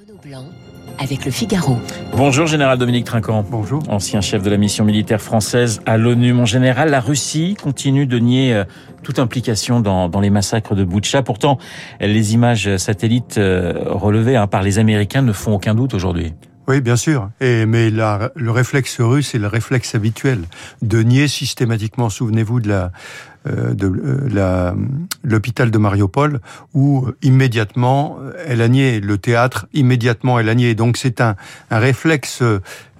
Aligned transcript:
Renaud 0.00 0.18
Blanc 0.24 0.44
avec 0.98 1.26
le 1.26 1.30
Figaro. 1.30 1.76
Bonjour 2.16 2.46
Général 2.46 2.78
Dominique 2.78 3.04
Trinquant. 3.04 3.44
Bonjour. 3.46 3.82
Ancien 3.88 4.22
chef 4.22 4.42
de 4.42 4.48
la 4.48 4.56
mission 4.56 4.84
militaire 4.84 5.20
française 5.20 5.82
à 5.84 5.98
l'ONU. 5.98 6.32
Mon 6.32 6.46
général, 6.46 6.90
la 6.90 7.00
Russie 7.00 7.54
continue 7.60 8.06
de 8.06 8.18
nier 8.18 8.54
euh, 8.54 8.64
toute 9.02 9.18
implication 9.18 9.80
dans, 9.80 10.08
dans 10.08 10.20
les 10.20 10.30
massacres 10.30 10.74
de 10.74 10.84
Boutcha. 10.84 11.22
Pourtant, 11.22 11.58
les 12.00 12.32
images 12.32 12.78
satellites 12.78 13.36
euh, 13.36 13.74
relevées 13.88 14.36
hein, 14.36 14.46
par 14.46 14.62
les 14.62 14.78
Américains 14.78 15.22
ne 15.22 15.32
font 15.32 15.54
aucun 15.54 15.74
doute 15.74 15.92
aujourd'hui. 15.92 16.32
Oui, 16.66 16.80
bien 16.80 16.96
sûr. 16.96 17.30
Et, 17.40 17.66
mais 17.66 17.90
la, 17.90 18.30
le 18.36 18.52
réflexe 18.52 19.00
russe 19.00 19.34
est 19.34 19.38
le 19.38 19.48
réflexe 19.48 19.94
habituel 19.96 20.44
de 20.82 21.02
nier 21.02 21.26
systématiquement. 21.26 22.08
Souvenez-vous 22.08 22.60
de 22.60 22.68
la 22.68 22.92
de 23.46 24.28
la 24.30 24.74
l'hôpital 25.24 25.70
de 25.70 25.78
Mariupol 25.78 26.40
où 26.74 27.08
immédiatement 27.22 28.18
elle 28.46 28.60
a 28.60 28.68
nié 28.68 29.00
le 29.00 29.16
théâtre 29.16 29.66
immédiatement 29.72 30.38
elle 30.38 30.50
a 30.50 30.54
nié 30.54 30.74
donc 30.74 30.98
c'est 30.98 31.22
un, 31.22 31.36
un 31.70 31.78
réflexe 31.78 32.42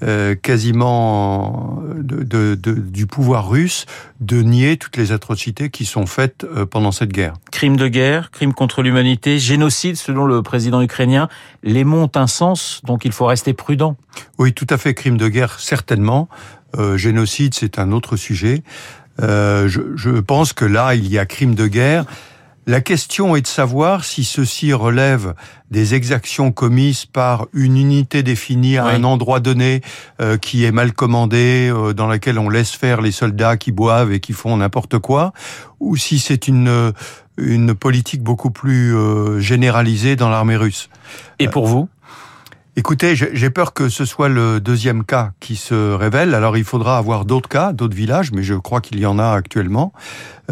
euh, 0.03 0.35
quasiment 0.35 1.83
de, 1.95 2.23
de, 2.23 2.55
de, 2.55 2.73
du 2.73 3.07
pouvoir 3.07 3.51
russe 3.51 3.85
de 4.21 4.41
nier 4.41 4.79
toutes 4.79 4.97
les 4.97 5.13
atrocités 5.13 5.69
qui 5.69 5.85
sont 5.85 6.07
faites 6.07 6.45
euh, 6.45 6.65
pendant 6.65 6.91
cette 6.91 7.13
guerre. 7.13 7.35
Crime 7.53 7.77
de 7.77 7.87
guerre, 7.87 8.31
crime 8.31 8.55
contre 8.55 8.81
l'humanité, 8.81 9.39
génocide 9.39 9.97
selon 9.97 10.25
le 10.25 10.41
président 10.41 10.81
ukrainien, 10.81 11.29
les 11.63 11.85
mots 11.85 12.05
ont 12.05 12.11
un 12.15 12.27
sens 12.27 12.81
donc 12.87 13.05
il 13.05 13.13
faut 13.13 13.27
rester 13.27 13.53
prudent. 13.53 13.99
Oui, 14.39 14.55
tout 14.55 14.67
à 14.71 14.79
fait 14.79 14.95
crime 14.95 15.19
de 15.19 15.29
guerre 15.29 15.61
certainement. 15.61 16.31
Euh, 16.79 16.97
génocide, 16.97 17.53
c'est 17.53 17.79
un 17.79 17.93
autre 17.93 18.17
sujet. 18.17 18.63
Euh, 19.21 19.69
je, 19.69 19.81
je, 19.97 20.11
pense 20.11 20.53
que 20.53 20.65
là, 20.65 20.95
il 20.95 21.09
y 21.09 21.19
a 21.19 21.27
crime 21.27 21.55
de 21.55 21.67
guerre. 21.67 22.05
La 22.67 22.81
question 22.81 23.35
est 23.37 23.41
de 23.41 23.47
savoir 23.47 24.05
si 24.05 24.23
ceci 24.23 24.73
relève 24.73 25.35
des 25.71 25.95
exactions 25.95 26.53
commises 26.53 27.07
par 27.07 27.47
une 27.53 27.77
unité 27.77 28.23
définie 28.23 28.77
à 28.77 28.87
oui. 28.87 28.95
un 28.95 29.05
endroit 29.05 29.41
donné 29.41 29.81
euh, 30.21 30.37
qui 30.37 30.65
est 30.65 30.71
mal 30.71 30.93
commandé, 30.93 31.71
euh, 31.73 31.95
dans 31.95 32.07
laquelle 32.07 32.39
on 32.39 32.49
laisse 32.49 32.73
faire 32.73 33.01
les 33.01 33.13
soldats 33.13 33.57
qui 33.57 33.73
boivent 33.73 34.13
et 34.13 34.21
qui 34.21 34.35
font 34.35 34.57
n'importe 34.59 34.99
quoi, 34.99 35.33
ou 35.81 35.97
si 35.97 36.19
c'est 36.19 36.49
une 36.49 36.93
une 37.41 37.75
politique 37.75 38.23
beaucoup 38.23 38.51
plus 38.51 38.95
euh, 38.95 39.41
généralisée 39.41 40.15
dans 40.15 40.29
l'armée 40.29 40.57
russe. 40.57 40.91
Et 41.39 41.49
pour 41.49 41.67
vous? 41.67 41.89
Écoutez, 42.77 43.17
j'ai 43.17 43.51
peur 43.51 43.73
que 43.75 43.89
ce 43.89 44.05
soit 44.05 44.29
le 44.29 44.61
deuxième 44.61 45.05
cas 45.05 45.33
qui 45.41 45.57
se 45.57 45.93
révèle. 45.93 46.35
Alors 46.37 46.57
il 46.57 46.63
faudra 46.63 46.99
avoir 46.99 47.25
d'autres 47.25 47.49
cas, 47.49 47.73
d'autres 47.73 47.97
villages, 47.97 48.31
mais 48.31 48.45
je 48.45 48.55
crois 48.55 48.81
qu'il 48.81 49.01
y 49.01 49.07
en 49.07 49.19
a 49.19 49.33
actuellement. 49.33 49.93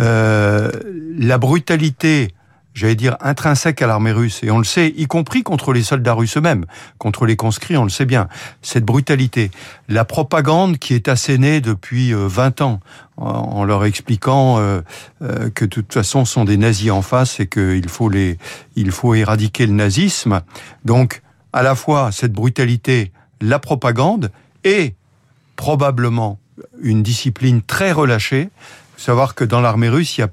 Euh, 0.00 0.68
la 1.16 1.38
brutalité, 1.38 2.34
j'allais 2.74 2.96
dire, 2.96 3.16
intrinsèque 3.20 3.82
à 3.82 3.86
l'armée 3.86 4.10
russe, 4.10 4.42
et 4.42 4.50
on 4.50 4.58
le 4.58 4.64
sait, 4.64 4.92
y 4.96 5.06
compris 5.06 5.44
contre 5.44 5.72
les 5.72 5.84
soldats 5.84 6.14
russes 6.14 6.36
eux-mêmes, 6.36 6.64
contre 6.98 7.24
les 7.24 7.36
conscrits, 7.36 7.76
on 7.76 7.84
le 7.84 7.90
sait 7.90 8.04
bien, 8.04 8.26
cette 8.62 8.84
brutalité. 8.84 9.52
La 9.88 10.04
propagande 10.04 10.78
qui 10.78 10.94
est 10.94 11.06
assénée 11.06 11.60
depuis 11.60 12.12
20 12.12 12.62
ans, 12.62 12.80
en 13.16 13.64
leur 13.64 13.84
expliquant 13.84 14.58
euh, 14.58 14.80
euh, 15.22 15.50
que 15.50 15.64
de 15.64 15.70
toute 15.70 15.92
façon 15.92 16.24
sont 16.24 16.44
des 16.44 16.56
nazis 16.56 16.90
en 16.90 17.02
face 17.02 17.38
et 17.38 17.46
qu'il 17.46 17.88
faut 17.88 18.08
les, 18.08 18.38
il 18.74 18.90
faut 18.90 19.14
éradiquer 19.14 19.66
le 19.66 19.72
nazisme. 19.72 20.40
Donc, 20.84 21.22
à 21.52 21.62
la 21.62 21.74
fois 21.74 22.12
cette 22.12 22.32
brutalité, 22.32 23.12
la 23.40 23.58
propagande 23.58 24.30
et 24.64 24.94
probablement 25.56 26.38
une 26.80 27.02
discipline 27.02 27.62
très 27.62 27.92
relâchée. 27.92 28.50
Savoir 28.96 29.34
que 29.34 29.44
dans 29.44 29.60
l'armée 29.60 29.88
russe, 29.88 30.18
il 30.18 30.22
y 30.22 30.24
a 30.24 30.30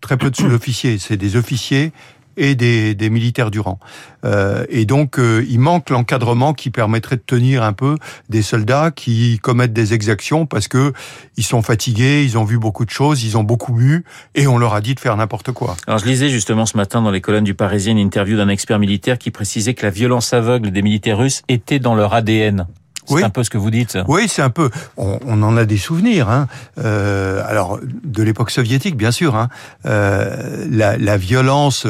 très 0.00 0.16
peu 0.16 0.30
de 0.30 0.36
sous-officiers. 0.36 0.98
C'est 0.98 1.16
des 1.16 1.36
officiers 1.36 1.92
et 2.36 2.54
des, 2.54 2.94
des 2.94 3.10
militaires 3.10 3.50
du 3.50 3.60
rang. 3.60 3.78
Euh, 4.24 4.64
et 4.68 4.86
donc, 4.86 5.18
euh, 5.18 5.44
il 5.48 5.60
manque 5.60 5.90
l'encadrement 5.90 6.54
qui 6.54 6.70
permettrait 6.70 7.16
de 7.16 7.22
tenir 7.22 7.62
un 7.62 7.72
peu 7.72 7.96
des 8.28 8.42
soldats 8.42 8.90
qui 8.90 9.38
commettent 9.40 9.72
des 9.72 9.94
exactions 9.94 10.46
parce 10.46 10.68
que 10.68 10.92
ils 11.36 11.44
sont 11.44 11.62
fatigués, 11.62 12.24
ils 12.24 12.38
ont 12.38 12.44
vu 12.44 12.58
beaucoup 12.58 12.84
de 12.84 12.90
choses, 12.90 13.24
ils 13.24 13.36
ont 13.36 13.44
beaucoup 13.44 13.72
bu, 13.72 14.04
et 14.34 14.46
on 14.46 14.58
leur 14.58 14.74
a 14.74 14.80
dit 14.80 14.94
de 14.94 15.00
faire 15.00 15.16
n'importe 15.16 15.52
quoi. 15.52 15.76
Alors, 15.86 15.98
je 15.98 16.06
lisais 16.06 16.28
justement 16.28 16.66
ce 16.66 16.76
matin 16.76 17.02
dans 17.02 17.10
les 17.10 17.20
colonnes 17.20 17.44
du 17.44 17.54
Parisien 17.54 17.92
une 17.92 17.98
interview 17.98 18.36
d'un 18.36 18.48
expert 18.48 18.78
militaire 18.78 19.18
qui 19.18 19.30
précisait 19.30 19.74
que 19.74 19.84
la 19.84 19.90
violence 19.90 20.32
aveugle 20.32 20.70
des 20.70 20.82
militaires 20.82 21.18
russes 21.18 21.42
était 21.48 21.78
dans 21.78 21.94
leur 21.94 22.14
ADN. 22.14 22.66
C'est 23.06 23.14
oui. 23.14 23.24
un 23.24 23.30
peu 23.30 23.44
ce 23.44 23.50
que 23.50 23.58
vous 23.58 23.70
dites. 23.70 23.98
Oui, 24.08 24.28
c'est 24.28 24.42
un 24.42 24.50
peu. 24.50 24.70
On, 24.96 25.18
on, 25.26 25.42
en 25.42 25.56
a 25.56 25.64
des 25.64 25.76
souvenirs. 25.76 26.28
Hein. 26.28 26.48
Euh, 26.78 27.42
alors 27.46 27.78
de 27.82 28.22
l'époque 28.22 28.50
soviétique, 28.50 28.96
bien 28.96 29.10
sûr. 29.10 29.36
Hein. 29.36 29.48
Euh, 29.86 30.66
la, 30.70 30.96
la, 30.96 31.16
violence. 31.16 31.86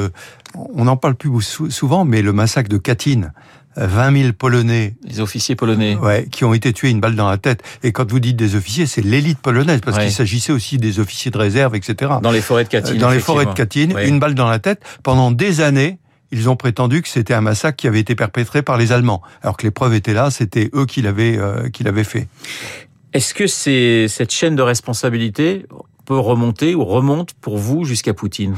On 0.75 0.84
n'en 0.84 0.97
parle 0.97 1.14
plus 1.16 1.30
souvent, 1.70 2.04
mais 2.04 2.22
le 2.22 2.32
massacre 2.32 2.69
de 2.69 2.78
Katyn. 2.78 3.32
20 3.76 4.16
000 4.16 4.32
Polonais. 4.32 4.94
Les 5.04 5.20
officiers 5.20 5.56
polonais. 5.56 5.97
Ouais, 5.97 6.28
qui 6.30 6.44
ont 6.44 6.54
été 6.54 6.72
tués 6.72 6.91
une 6.91 7.00
balle 7.00 7.16
dans 7.16 7.28
la 7.28 7.38
tête. 7.38 7.62
Et 7.82 7.92
quand 7.92 8.08
vous 8.08 8.20
dites 8.20 8.36
des 8.36 8.54
officiers, 8.54 8.86
c'est 8.86 9.02
l'élite 9.02 9.41
polonaise, 9.41 9.81
parce 9.84 9.96
ouais. 9.96 10.04
qu'il 10.04 10.12
s'agissait 10.12 10.52
aussi 10.52 10.78
des 10.78 11.00
officiers 11.00 11.31
de 11.31 11.38
réserve, 11.38 11.75
etc. 11.75 12.12
Dans 12.22 12.31
les 12.31 12.41
forêts 12.41 12.64
de 12.64 12.69
Katyn. 12.69 12.94
Dans 12.94 13.10
les 13.10 13.20
forêts 13.20 13.46
de 13.46 13.52
Katyn, 13.52 13.91
ouais. 13.92 14.08
une 14.08 14.19
balle 14.20 14.34
dans 14.34 14.48
la 14.48 14.58
tête. 14.58 14.81
Pendant 15.02 15.32
des 15.32 15.60
années, 15.60 15.98
ils 16.31 16.49
ont 16.49 16.57
prétendu 16.57 17.03
que 17.03 17.09
c'était 17.09 17.35
un 17.35 17.41
massacre 17.41 17.77
qui 17.77 17.87
avait 17.87 18.01
été 18.01 18.15
perpétré 18.15 18.62
par 18.62 18.77
les 18.77 18.93
Allemands, 18.93 19.23
alors 19.43 19.57
que 19.57 19.62
les 19.62 19.71
preuves 19.71 19.95
étaient 19.95 20.15
là, 20.15 20.31
c'était 20.31 20.71
eux 20.75 20.87
qui 20.87 21.03
l'avaient 21.03 21.39
euh, 21.39 21.69
qui 21.69 21.85
l'avaient 21.85 22.05
fait. 22.05 22.29
Est-ce 23.12 23.35
que 23.35 23.47
c'est 23.47 24.09
cette 24.09 24.33
chaîne 24.33 24.57
de 24.57 24.62
responsabilité 24.62 25.67
peut 26.05 26.19
remonter 26.19 26.75
ou 26.75 26.85
remonte 26.85 27.35
pour 27.35 27.59
vous 27.59 27.85
jusqu'à 27.85 28.12
Poutine? 28.12 28.57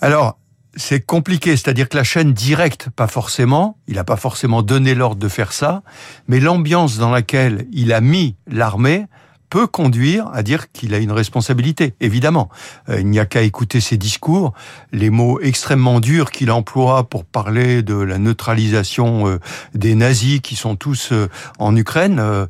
Alors, 0.00 0.38
c'est 0.74 1.00
compliqué, 1.00 1.56
c'est-à-dire 1.56 1.88
que 1.88 1.96
la 1.96 2.04
chaîne 2.04 2.32
directe, 2.32 2.90
pas 2.94 3.06
forcément, 3.06 3.78
il 3.88 3.94
n'a 3.94 4.04
pas 4.04 4.16
forcément 4.16 4.62
donné 4.62 4.94
l'ordre 4.94 5.16
de 5.16 5.28
faire 5.28 5.52
ça, 5.52 5.82
mais 6.28 6.38
l'ambiance 6.38 6.98
dans 6.98 7.10
laquelle 7.10 7.66
il 7.72 7.92
a 7.92 8.00
mis 8.00 8.36
l'armée 8.46 9.06
peut 9.48 9.66
conduire 9.66 10.28
à 10.32 10.42
dire 10.42 10.70
qu'il 10.72 10.94
a 10.94 10.98
une 10.98 11.12
responsabilité, 11.12 11.94
évidemment. 12.00 12.48
Euh, 12.88 13.00
il 13.00 13.06
n'y 13.06 13.18
a 13.18 13.26
qu'à 13.26 13.42
écouter 13.42 13.80
ses 13.80 13.96
discours, 13.96 14.52
les 14.92 15.10
mots 15.10 15.40
extrêmement 15.40 16.00
durs 16.00 16.30
qu'il 16.30 16.50
emploie 16.50 17.08
pour 17.08 17.24
parler 17.24 17.82
de 17.82 17.94
la 17.94 18.18
neutralisation 18.18 19.28
euh, 19.28 19.38
des 19.74 19.94
nazis 19.94 20.40
qui 20.40 20.56
sont 20.56 20.76
tous 20.76 21.12
euh, 21.12 21.28
en 21.58 21.76
Ukraine 21.76 22.18
euh, 22.18 22.46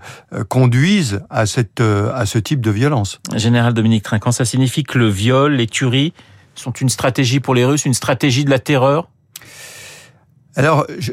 conduisent 0.48 1.20
à, 1.30 1.46
cette, 1.46 1.80
à 1.80 2.26
ce 2.26 2.38
type 2.38 2.60
de 2.60 2.70
violence. 2.70 3.20
Général 3.34 3.74
Dominique 3.74 4.02
Trinquant, 4.02 4.32
ça 4.32 4.44
signifie 4.44 4.82
que 4.82 4.98
le 4.98 5.08
viol, 5.08 5.54
les 5.54 5.66
tueries 5.66 6.12
sont 6.54 6.72
une 6.72 6.88
stratégie 6.88 7.40
pour 7.40 7.54
les 7.54 7.64
Russes, 7.64 7.84
une 7.84 7.94
stratégie 7.94 8.44
de 8.44 8.50
la 8.50 8.58
terreur? 8.58 9.08
Alors, 10.56 10.86
je... 10.98 11.12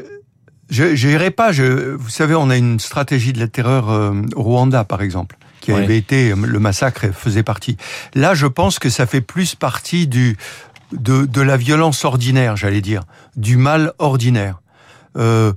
Je 0.70 1.06
n'irai 1.06 1.30
pas. 1.30 1.52
Je, 1.52 1.92
vous 1.94 2.08
savez, 2.08 2.34
on 2.34 2.48
a 2.48 2.56
une 2.56 2.80
stratégie 2.80 3.34
de 3.34 3.38
la 3.38 3.48
terreur 3.48 3.88
au 4.34 4.42
Rwanda, 4.42 4.82
par 4.82 5.02
exemple 5.02 5.36
qui 5.64 5.72
avait 5.72 5.96
été 5.96 6.34
le 6.34 6.58
massacre 6.58 7.06
faisait 7.12 7.42
partie. 7.42 7.78
Là, 8.14 8.34
je 8.34 8.46
pense 8.46 8.78
que 8.78 8.90
ça 8.90 9.06
fait 9.06 9.22
plus 9.22 9.54
partie 9.54 10.06
du 10.06 10.36
de, 10.92 11.24
de 11.24 11.40
la 11.40 11.56
violence 11.56 12.04
ordinaire, 12.04 12.56
j'allais 12.56 12.82
dire, 12.82 13.02
du 13.36 13.56
mal 13.56 13.92
ordinaire. 13.98 14.60
Euh, 15.16 15.52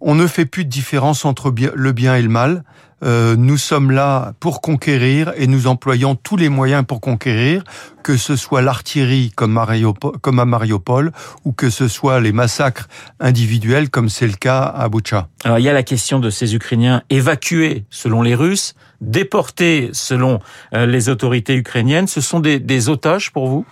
on 0.00 0.14
ne 0.14 0.26
fait 0.26 0.44
plus 0.44 0.64
de 0.64 0.70
différence 0.70 1.24
entre 1.24 1.52
le 1.74 1.92
bien 1.92 2.16
et 2.16 2.22
le 2.22 2.28
mal. 2.28 2.64
Euh, 3.02 3.36
nous 3.36 3.58
sommes 3.58 3.90
là 3.90 4.32
pour 4.40 4.60
conquérir 4.60 5.32
et 5.36 5.46
nous 5.46 5.66
employons 5.66 6.14
tous 6.14 6.36
les 6.36 6.48
moyens 6.48 6.84
pour 6.86 7.00
conquérir, 7.00 7.62
que 8.02 8.16
ce 8.16 8.36
soit 8.36 8.62
l'artillerie 8.62 9.32
comme, 9.34 9.58
à 9.58 10.44
Mariupol 10.44 11.12
ou 11.44 11.52
que 11.52 11.68
ce 11.68 11.88
soit 11.88 12.20
les 12.20 12.32
massacres 12.32 12.88
individuels 13.20 13.90
comme 13.90 14.08
c'est 14.08 14.26
le 14.26 14.34
cas 14.34 14.62
à 14.62 14.88
Boucha. 14.88 15.28
Alors 15.44 15.58
il 15.58 15.64
y 15.64 15.68
a 15.68 15.74
la 15.74 15.82
question 15.82 16.20
de 16.20 16.30
ces 16.30 16.54
Ukrainiens 16.54 17.02
évacués 17.10 17.84
selon 17.90 18.22
les 18.22 18.34
Russes, 18.34 18.74
déportés 19.00 19.90
selon 19.92 20.40
euh, 20.72 20.86
les 20.86 21.08
autorités 21.08 21.54
ukrainiennes. 21.54 22.06
Ce 22.06 22.20
sont 22.20 22.40
des 22.40 22.88
otages 22.88 23.30
pour 23.30 23.48
vous? 23.48 23.66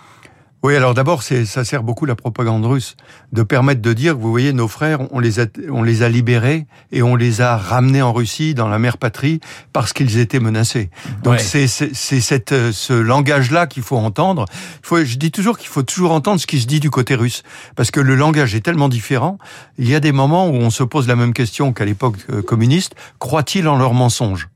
Oui, 0.65 0.75
alors 0.75 0.95
d'abord, 0.95 1.21
ça 1.21 1.63
sert 1.63 1.83
beaucoup 1.83 2.05
la 2.05 2.15
propagande 2.15 2.65
russe, 2.65 2.95
de 3.31 3.43
permettre 3.43 3.81
de 3.81 3.93
dire, 3.93 4.17
vous 4.17 4.31
voyez, 4.31 4.51
nos 4.51 4.67
frères, 4.67 4.99
on 5.11 5.19
les 5.19 5.39
a, 5.39 5.45
on 5.69 5.83
les 5.83 6.01
a 6.01 6.09
libérés 6.09 6.65
et 6.91 7.03
on 7.03 7.15
les 7.15 7.41
a 7.41 7.55
ramenés 7.55 8.01
en 8.01 8.11
Russie, 8.11 8.55
dans 8.55 8.67
la 8.67 8.79
mère 8.79 8.97
patrie, 8.97 9.41
parce 9.73 9.93
qu'ils 9.93 10.17
étaient 10.17 10.39
menacés. 10.39 10.89
Donc 11.23 11.35
ouais. 11.35 11.39
c'est 11.39 11.67
cette 11.67 12.51
euh, 12.51 12.71
ce 12.71 12.93
langage-là 12.93 13.67
qu'il 13.67 13.83
faut 13.83 13.97
entendre. 13.97 14.45
Il 14.49 14.87
faut, 14.87 15.03
je 15.03 15.17
dis 15.17 15.29
toujours 15.29 15.59
qu'il 15.59 15.69
faut 15.69 15.83
toujours 15.83 16.11
entendre 16.11 16.39
ce 16.39 16.47
qui 16.47 16.59
se 16.59 16.65
dit 16.65 16.79
du 16.79 16.89
côté 16.89 17.13
russe, 17.13 17.43
parce 17.75 17.91
que 17.91 17.99
le 17.99 18.15
langage 18.15 18.55
est 18.55 18.61
tellement 18.61 18.89
différent. 18.89 19.37
Il 19.77 19.87
y 19.87 19.93
a 19.93 19.99
des 19.99 20.11
moments 20.11 20.47
où 20.47 20.55
on 20.55 20.71
se 20.71 20.83
pose 20.83 21.07
la 21.07 21.15
même 21.15 21.33
question 21.33 21.73
qu'à 21.73 21.85
l'époque 21.85 22.17
euh, 22.31 22.41
communiste. 22.41 22.95
Croient-ils 23.19 23.67
en 23.67 23.77
leurs 23.77 23.93
mensonges? 23.93 24.49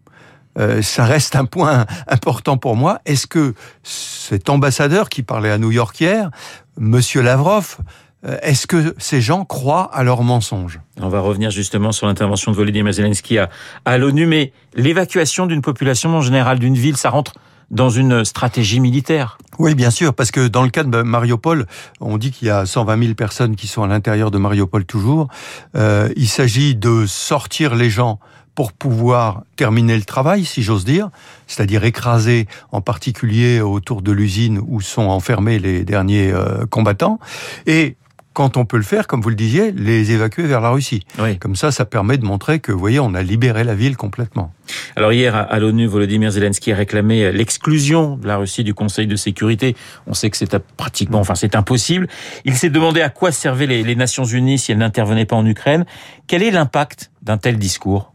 Euh, 0.57 0.81
ça 0.81 1.06
reste 1.06 1.36
un 1.36 1.46
point 1.46 1.86
important 2.07 2.57
pour 2.57 2.75
moi. 2.75 3.00
Est-ce 3.06 3.28
que 3.28 3.54
cet 3.84 4.50
ambassadeur 4.50 5.10
qui 5.10 5.24
parlait 5.24 5.51
à 5.51 5.57
New 5.57 5.72
York 5.72 6.00
hier, 6.00 6.31
Monsieur 6.78 7.22
Lavrov, 7.22 7.78
euh, 8.25 8.38
est-ce 8.42 8.68
que 8.68 8.96
ces 8.98 9.22
gens 9.22 9.46
croient 9.46 9.90
à 9.94 10.04
leurs 10.04 10.24
mensonges 10.24 10.80
On 11.00 11.10
va 11.10 11.22
revenir 11.22 11.51
justement 11.51 11.92
sur 11.92 12.07
l'intervention 12.07 12.51
de 12.51 12.57
Volodymyr 12.57 12.92
Zelensky 12.92 13.38
à, 13.38 13.50
à 13.86 13.98
l'ONU, 13.98 14.25
mais 14.25 14.51
l'évacuation 14.74 15.46
d'une 15.46 15.62
population 15.62 16.16
en 16.16 16.22
général 16.22 16.60
d'une 16.60 16.75
ville, 16.75 16.98
ça 16.98 17.10
rentre 17.10 17.34
dans 17.72 17.90
une 17.90 18.25
stratégie 18.25 18.80
militaire. 18.80 19.38
Oui, 19.60 19.75
bien 19.75 19.92
sûr, 19.92 20.13
parce 20.13 20.31
que 20.31 20.48
dans 20.48 20.63
le 20.63 20.69
cas 20.69 20.84
de 20.84 21.02
Mariupol, 21.02 21.66
on 22.00 22.18
dit 22.18 22.31
qu'il 22.31 22.48
y 22.48 22.52
a 22.52 22.66
120 22.66 23.02
000 23.02 23.13
personnes 23.13 23.56
qui 23.56 23.68
sont 23.68 23.84
à 23.84 23.88
l'intérieur 23.88 24.31
de 24.31 24.38
Mariupol 24.38 24.86
toujours. 24.86 25.28
Euh, 25.75 26.10
il 26.16 26.28
s'agit 26.28 26.75
de 26.75 27.06
sortir 27.06 27.75
les 27.75 27.90
gens 27.90 28.19
pour 28.59 28.73
pouvoir 28.73 29.44
terminer 29.56 29.95
le 29.95 30.03
travail, 30.03 30.44
si 30.44 30.63
j'ose 30.63 30.83
dire, 30.83 31.11
c'est-à-dire 31.47 31.85
écraser 31.85 32.45
en 32.73 32.81
particulier 32.81 33.61
autour 33.61 34.01
de 34.01 34.11
l'usine 34.11 34.59
où 34.67 34.81
sont 34.81 35.03
enfermés 35.03 35.59
les 35.59 35.85
derniers 35.85 36.33
euh, 36.33 36.65
combattants, 36.65 37.19
et 37.67 37.95
quand 38.33 38.57
on 38.57 38.65
peut 38.65 38.75
le 38.75 38.83
faire, 38.83 39.07
comme 39.07 39.21
vous 39.21 39.29
le 39.29 39.35
disiez, 39.35 39.71
les 39.71 40.11
évacuer 40.11 40.44
vers 40.44 40.59
la 40.59 40.71
Russie. 40.71 41.06
Comme 41.39 41.56
ça, 41.56 41.71
ça 41.71 41.85
permet 41.85 42.17
de 42.17 42.25
montrer 42.25 42.59
que, 42.59 42.73
vous 42.73 42.79
voyez, 42.79 43.00
on 43.00 43.13
a 43.13 43.23
libéré 43.23 43.63
la 43.63 43.75
ville 43.75 43.95
complètement. 43.95 44.53
Alors 44.97 45.13
hier, 45.13 45.35
à 45.35 45.57
l'ONU, 45.59 45.88
Volodymyr 45.88 46.31
Zelensky 46.31 46.73
a 46.73 46.75
réclamé 46.75 47.31
l'exclusion 47.31 48.17
de 48.17 48.27
la 48.27 48.35
Russie 48.38 48.65
du 48.65 48.73
Conseil 48.73 49.07
de 49.07 49.15
sécurité. 49.15 49.77
On 50.06 50.13
sait 50.13 50.29
que 50.29 50.35
c'est 50.35 50.57
pratiquement, 50.75 51.19
enfin, 51.19 51.35
c'est 51.35 51.56
impossible. 51.56 52.09
Il 52.44 52.56
s'est 52.56 52.69
demandé 52.69 53.01
à 53.01 53.09
quoi 53.09 53.31
servaient 53.31 53.67
les, 53.67 53.83
les 53.83 53.95
Nations 53.95 54.25
Unies 54.25 54.59
si 54.59 54.73
elles 54.73 54.77
n'intervenaient 54.79 55.25
pas 55.25 55.38
en 55.38 55.45
Ukraine. 55.45 55.85
Quel 56.27 56.44
est 56.44 56.51
l'impact 56.51 57.11
d'un 57.21 57.38
tel 57.38 57.57
discours? 57.57 58.11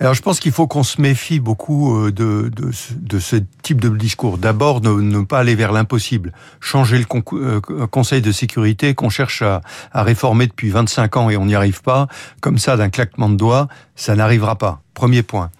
Alors 0.00 0.14
je 0.14 0.22
pense 0.22 0.40
qu'il 0.40 0.52
faut 0.52 0.66
qu'on 0.66 0.82
se 0.82 0.98
méfie 1.00 1.40
beaucoup 1.40 1.94
euh, 1.94 2.10
de, 2.10 2.50
de, 2.50 3.18
ce 3.18 3.36
type 3.62 3.82
de 3.82 3.90
discours. 3.90 4.38
D'abord, 4.38 4.80
ne, 4.80 5.24
pas 5.24 5.40
aller 5.40 5.54
vers 5.54 5.72
l'impossible. 5.72 6.32
Changer 6.58 6.98
le 6.98 7.04
euh, 7.34 7.60
Conseil 7.86 8.22
de 8.22 8.32
sécurité 8.32 8.94
qu'on 8.94 9.10
cherche 9.10 9.42
à, 9.42 9.60
à, 9.92 10.02
réformer 10.02 10.46
depuis 10.46 10.70
25 10.70 11.16
ans 11.18 11.28
et 11.28 11.36
on 11.36 11.44
n'y 11.44 11.54
arrive 11.54 11.82
pas, 11.82 12.08
comme 12.40 12.56
ça 12.56 12.78
d'un 12.78 12.88
claquement 12.88 13.28
de 13.28 13.36
doigts, 13.36 13.68
ça 13.94 14.16
n'arrivera 14.16 14.56
pas. 14.56 14.80
Premier 14.94 15.22
point. 15.22 15.50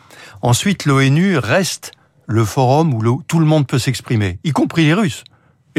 Ensuite, 0.41 0.87
l'ONU 0.87 1.37
reste 1.37 1.93
le 2.27 2.45
forum 2.47 2.95
où 2.95 3.23
tout 3.27 3.41
le 3.41 3.47
monde 3.47 3.67
peut 3.67 3.79
s'exprimer, 3.79 4.39
y 4.45 4.53
compris 4.53 4.87
les 4.87 4.95
Russes 4.95 5.25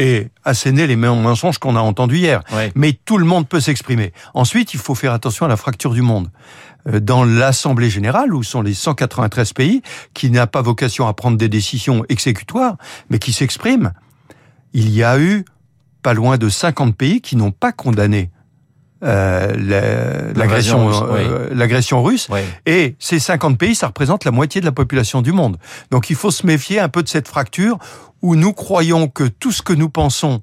et 0.02 0.30
asséner 0.44 0.88
les 0.88 0.96
mensonges 0.96 1.58
qu'on 1.58 1.76
a 1.76 1.80
entendus 1.80 2.16
hier. 2.16 2.42
Mais 2.74 2.92
tout 2.92 3.18
le 3.18 3.24
monde 3.24 3.48
peut 3.48 3.60
s'exprimer. 3.60 4.12
Ensuite, 4.34 4.74
il 4.74 4.80
faut 4.80 4.96
faire 4.96 5.12
attention 5.12 5.46
à 5.46 5.48
la 5.48 5.56
fracture 5.56 5.94
du 5.94 6.02
monde. 6.02 6.28
Euh, 6.88 6.98
dans 6.98 7.22
l'Assemblée 7.22 7.88
générale, 7.88 8.34
où 8.34 8.42
sont 8.42 8.62
les 8.62 8.74
193 8.74 9.52
pays, 9.52 9.80
qui 10.12 10.30
n'a 10.30 10.48
pas 10.48 10.60
vocation 10.60 11.06
à 11.06 11.14
prendre 11.14 11.36
des 11.36 11.48
décisions 11.48 12.04
exécutoires, 12.08 12.76
mais 13.10 13.20
qui 13.20 13.32
s'expriment, 13.32 13.92
il 14.72 14.90
y 14.90 15.04
a 15.04 15.20
eu 15.20 15.44
pas 16.02 16.14
loin 16.14 16.36
de 16.36 16.48
50 16.48 16.96
pays 16.96 17.20
qui 17.20 17.36
n'ont 17.36 17.52
pas 17.52 17.70
condamné 17.70 18.32
euh, 19.02 20.32
l'agression 20.34 20.90
euh, 20.92 21.48
l'agression 21.52 22.02
russe. 22.02 22.28
Et 22.66 22.94
ces 22.98 23.18
50 23.18 23.58
pays, 23.58 23.74
ça 23.74 23.88
représente 23.88 24.24
la 24.24 24.30
moitié 24.30 24.60
de 24.60 24.66
la 24.66 24.72
population 24.72 25.22
du 25.22 25.32
monde. 25.32 25.56
Donc 25.90 26.10
il 26.10 26.16
faut 26.16 26.30
se 26.30 26.46
méfier 26.46 26.78
un 26.78 26.88
peu 26.88 27.02
de 27.02 27.08
cette 27.08 27.28
fracture 27.28 27.78
où 28.22 28.36
nous 28.36 28.52
croyons 28.52 29.08
que 29.08 29.24
tout 29.24 29.50
ce 29.50 29.62
que 29.62 29.72
nous 29.72 29.88
pensons 29.88 30.42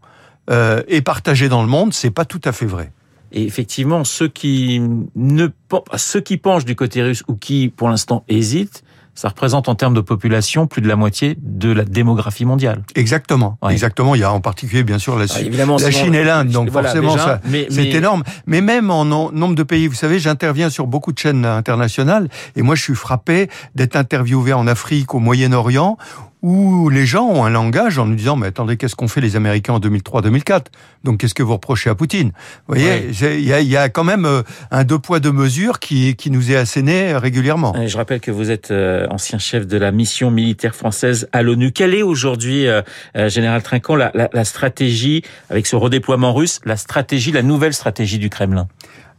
euh, 0.50 0.82
est 0.88 1.02
partagé 1.02 1.48
dans 1.48 1.62
le 1.62 1.70
monde. 1.70 1.94
C'est 1.94 2.12
pas 2.12 2.26
tout 2.26 2.42
à 2.44 2.52
fait 2.52 2.66
vrai. 2.66 2.92
Et 3.32 3.44
effectivement, 3.44 4.04
ceux 4.04 4.28
qui 4.28 4.82
ne 5.16 5.48
ceux 5.96 6.20
qui 6.20 6.38
penchent 6.38 6.66
du 6.66 6.76
côté 6.76 7.04
russe 7.04 7.24
ou 7.28 7.36
qui, 7.36 7.70
pour 7.70 7.88
l'instant, 7.88 8.24
hésitent, 8.28 8.84
ça 9.19 9.27
représente 9.27 9.68
en 9.68 9.75
termes 9.75 9.94
de 9.94 10.00
population 10.00 10.66
plus 10.66 10.81
de 10.81 10.88
la 10.88 10.95
moitié 10.95 11.38
de 11.42 11.74
la 11.74 11.83
démographie 11.83 12.45
mondiale. 12.45 12.83
Exactement, 12.95 13.57
exactement. 13.69 14.16
Il 14.16 14.21
y 14.21 14.24
a 14.24 14.31
en 14.31 14.39
particulier 14.39 14.83
bien 14.83 14.98
sûr 14.98 15.19
la, 15.19 15.25
ah, 15.30 15.77
la 15.77 15.92
Chine 15.92 16.16
et 16.16 16.24
l'Inde, 16.24 16.48
donc 16.48 16.71
forcément 16.71 17.18
ça, 17.18 17.42
c'est 17.69 17.89
énorme. 17.89 18.24
Mais 18.45 18.62
même 18.62 18.89
en 18.89 19.04
nombre 19.04 19.56
de 19.56 19.63
pays, 19.63 19.88
vous 19.88 19.94
savez, 19.94 20.19
j'interviens 20.19 20.69
sur 20.69 20.88
beaucoup 20.88 21.12
de 21.12 21.18
chaînes 21.18 21.44
internationales 21.44 22.30
et 22.56 22.62
moi 22.62 22.75
je 22.75 22.83
suis 22.83 22.95
frappé 22.95 23.50
d'être 23.75 23.98
interviewé 23.98 24.54
en 24.54 24.68
Afrique, 24.68 25.13
au 25.13 25.19
Moyen-Orient, 25.19 25.98
où 26.41 26.89
les 26.89 27.06
gens 27.06 27.25
ont 27.25 27.44
un 27.44 27.50
langage 27.50 27.97
en 27.97 28.06
nous 28.06 28.15
disant 28.15 28.36
mais 28.36 28.47
attendez 28.47 28.77
qu'est-ce 28.77 28.95
qu'ont 28.95 29.07
fait 29.07 29.21
les 29.21 29.36
Américains 29.36 29.74
en 29.74 29.80
2003-2004 29.80 30.65
donc 31.03 31.19
qu'est-ce 31.19 31.33
que 31.33 31.44
vous 31.44 31.53
reprochez 31.53 31.89
à 31.89 31.95
Poutine? 31.95 32.31
Vous 32.68 32.75
voyez 32.75 33.09
il 33.09 33.45
y, 33.45 33.53
a, 33.53 33.62
y, 33.62 33.77
a, 33.77 33.89
quand 33.89 34.03
même 34.03 34.25
euh, 34.25 34.41
un 34.71 34.83
deux 34.83 35.00
poids 35.00 35.19
deux 35.19 35.31
mesures 35.31 35.80
qui, 35.80 36.15
qui 36.15 36.31
nous 36.31 36.51
est 36.51 36.56
asséné 36.56 37.15
régulièrement. 37.15 37.74
Je 37.86 37.97
rappelle 37.97 38.19
que 38.19 38.31
vous 38.31 38.51
êtes 38.51 38.71
euh, 38.71 39.07
ancien 39.09 39.39
chef 39.39 39.68
de 39.68 39.77
la 39.77 39.91
mission 39.91 40.31
militaire 40.31 40.75
française 40.75 41.30
à 41.31 41.41
l'ONU. 41.41 41.71
Quelle 41.71 41.94
est 41.94 42.03
aujourd'hui 42.03 42.68
euh, 42.68 42.81
général 43.27 43.63
Trinquant 43.63 43.95
la, 43.95 44.12
la, 44.13 44.30
la 44.33 44.45
stratégie 44.45 45.24
avec 45.50 45.68
ce 45.68 45.75
redéploiement 45.75 46.33
russe 46.33 46.59
la 46.65 46.77
stratégie 46.77 47.31
la 47.31 47.44
nouvelle 47.44 47.74
stratégie 47.74 48.19
du 48.19 48.30
Kremlin? 48.30 48.68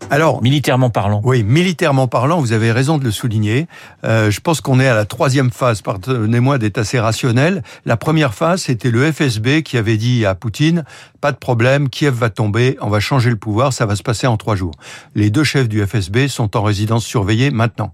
Alors, 0.08 0.42
militairement 0.42 0.88
parlant. 0.88 1.20
Oui, 1.24 1.42
militairement 1.42 2.08
parlant, 2.08 2.40
vous 2.40 2.52
avez 2.52 2.72
raison 2.72 2.96
de 2.96 3.04
le 3.04 3.10
souligner. 3.10 3.68
Euh, 4.02 4.30
je 4.30 4.40
pense 4.40 4.62
qu'on 4.62 4.80
est 4.80 4.88
à 4.88 4.94
la 4.94 5.04
troisième 5.04 5.50
phase. 5.50 5.82
Pardonnez-moi 5.82 6.56
d'être 6.56 6.78
assez 6.78 6.98
rationnel. 6.98 7.62
La 7.84 7.98
première 7.98 8.32
phase, 8.32 8.62
c'était 8.62 8.90
le 8.90 9.12
FSB 9.12 9.62
qui 9.62 9.76
avait 9.76 9.98
dit 9.98 10.24
à 10.24 10.34
Poutine 10.34 10.84
pas 11.20 11.32
de 11.32 11.36
problème, 11.36 11.90
Kiev 11.90 12.14
va 12.14 12.30
tomber, 12.30 12.78
on 12.80 12.88
va 12.88 12.98
changer 12.98 13.28
le 13.28 13.36
pouvoir, 13.36 13.72
ça 13.72 13.84
va 13.84 13.94
se 13.94 14.02
passer 14.02 14.26
en 14.26 14.38
trois 14.38 14.56
jours. 14.56 14.72
Les 15.14 15.30
deux 15.30 15.44
chefs 15.44 15.68
du 15.68 15.86
FSB 15.86 16.28
sont 16.28 16.56
en 16.56 16.62
résidence 16.62 17.04
surveillée 17.04 17.50
maintenant. 17.50 17.92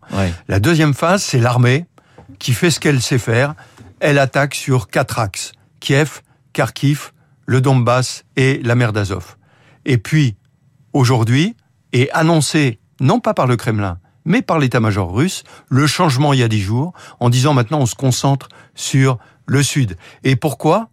La 0.48 0.60
deuxième 0.60 0.94
phase, 0.94 1.22
c'est 1.22 1.40
l'armée 1.40 1.86
qui 2.38 2.52
fait 2.52 2.70
ce 2.70 2.78
qu'elle 2.78 3.02
sait 3.02 3.18
faire. 3.18 3.54
Elle 3.98 4.18
attaque 4.18 4.54
sur 4.54 4.88
quatre 4.88 5.18
axes 5.18 5.52
Kiev, 5.80 6.20
Kharkiv, 6.52 7.12
le 7.46 7.60
Donbass 7.60 8.24
et 8.36 8.60
la 8.62 8.74
mer 8.74 8.92
d'Azov. 8.92 9.36
Et 9.84 9.98
puis, 9.98 10.36
aujourd'hui, 10.92 11.56
et 11.96 12.10
annoncé, 12.12 12.78
non 13.00 13.20
pas 13.20 13.32
par 13.32 13.46
le 13.46 13.56
Kremlin, 13.56 13.98
mais 14.26 14.42
par 14.42 14.58
l'état-major 14.58 15.10
russe, 15.14 15.44
le 15.70 15.86
changement 15.86 16.34
il 16.34 16.40
y 16.40 16.42
a 16.42 16.48
dix 16.48 16.60
jours, 16.60 16.92
en 17.20 17.30
disant 17.30 17.54
maintenant 17.54 17.80
on 17.80 17.86
se 17.86 17.94
concentre 17.94 18.48
sur 18.74 19.16
le 19.46 19.62
Sud. 19.62 19.96
Et 20.22 20.36
pourquoi? 20.36 20.90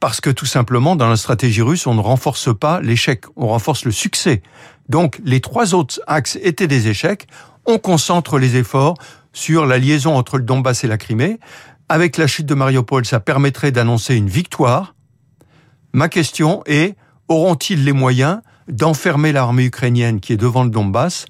Parce 0.00 0.22
que 0.22 0.30
tout 0.30 0.46
simplement, 0.46 0.96
dans 0.96 1.10
la 1.10 1.18
stratégie 1.18 1.60
russe, 1.60 1.86
on 1.86 1.94
ne 1.94 2.00
renforce 2.00 2.56
pas 2.56 2.80
l'échec, 2.80 3.26
on 3.36 3.48
renforce 3.48 3.84
le 3.84 3.92
succès. 3.92 4.40
Donc 4.88 5.20
les 5.26 5.42
trois 5.42 5.74
autres 5.74 6.00
axes 6.06 6.38
étaient 6.42 6.68
des 6.68 6.88
échecs, 6.88 7.26
on 7.66 7.78
concentre 7.78 8.38
les 8.38 8.56
efforts 8.56 8.94
sur 9.34 9.66
la 9.66 9.76
liaison 9.76 10.16
entre 10.16 10.38
le 10.38 10.44
Donbass 10.44 10.84
et 10.84 10.88
la 10.88 10.96
Crimée. 10.96 11.38
Avec 11.90 12.16
la 12.16 12.26
chute 12.26 12.46
de 12.46 12.54
Mariupol, 12.54 13.04
ça 13.04 13.20
permettrait 13.20 13.72
d'annoncer 13.72 14.16
une 14.16 14.30
victoire. 14.30 14.94
Ma 15.92 16.08
question 16.08 16.62
est, 16.64 16.96
auront-ils 17.28 17.84
les 17.84 17.92
moyens 17.92 18.40
d'enfermer 18.70 19.32
l'armée 19.32 19.64
ukrainienne 19.64 20.20
qui 20.20 20.32
est 20.32 20.36
devant 20.36 20.64
le 20.64 20.70
Donbass 20.70 21.26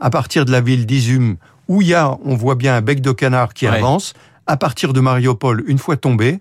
à 0.00 0.10
partir 0.10 0.44
de 0.44 0.52
la 0.52 0.60
ville 0.60 0.86
d'Izum 0.86 1.36
où 1.68 1.82
il 1.82 1.88
y 1.88 1.94
a, 1.94 2.18
on 2.24 2.34
voit 2.34 2.56
bien 2.56 2.74
un 2.74 2.80
bec 2.80 3.00
de 3.00 3.12
canard 3.12 3.54
qui 3.54 3.66
avance, 3.68 4.14
à 4.46 4.56
partir 4.56 4.92
de 4.92 5.00
Mariupol, 5.00 5.62
une 5.68 5.78
fois 5.78 5.96
tombé, 5.96 6.40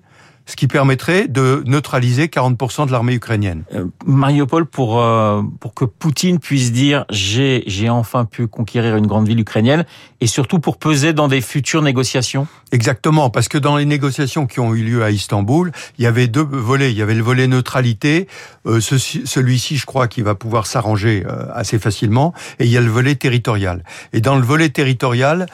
ce 0.50 0.56
qui 0.56 0.66
permettrait 0.66 1.28
de 1.28 1.62
neutraliser 1.68 2.26
40% 2.26 2.88
de 2.88 2.92
l'armée 2.92 3.14
ukrainienne. 3.14 3.66
Euh, 3.76 3.86
Mariupol, 4.04 4.66
pour, 4.66 5.00
euh, 5.00 5.44
pour 5.60 5.76
que 5.76 5.86
Poutine 5.86 6.40
puisse 6.40 6.72
dire 6.72 7.06
j'ai, 7.12 7.64
j'ai 7.68 7.88
enfin 7.88 8.26
pu 8.26 8.48
conquérir 8.48 8.96
une 8.96 9.06
grande 9.06 9.28
ville 9.28 9.40
ukrainienne, 9.40 9.86
et 10.22 10.28
surtout 10.28 10.58
pour 10.58 10.78
peser 10.78 11.14
dans 11.14 11.28
des 11.28 11.42
futures 11.42 11.84
négociations? 11.84 12.48
Exactement, 12.72 13.30
parce 13.30 13.48
que 13.48 13.60
dans 13.60 13.78
les 13.78 13.86
négociations 13.86 14.48
qui 14.48 14.60
ont 14.60 14.74
eu 14.74 14.84
lieu 14.84 15.04
à 15.04 15.12
Istanbul, 15.12 15.72
il 16.00 16.04
y 16.04 16.08
avait 16.08 16.28
deux 16.28 16.48
volets. 16.50 16.92
Il 16.92 16.98
y 16.98 17.04
avait 17.04 17.14
le 17.14 17.24
volet 17.24 17.46
neutralité, 17.46 18.28
euh, 18.66 18.80
celui-ci, 18.82 19.78
je 19.78 19.86
crois, 19.86 20.08
qui 20.08 20.24
va 20.24 20.34
pouvoir 20.34 20.66
s'arranger 20.66 21.24
assez 21.54 21.78
facilement, 21.78 22.34
et 22.58 22.66
il 22.66 22.72
y 22.72 22.78
a 22.78 22.82
le 22.82 22.90
volet 22.90 23.14
territorial. 23.14 23.84
Et 24.14 24.22
dans 24.22 24.36
le 24.36 24.42
volet 24.42 24.70
territorial, 24.70 25.46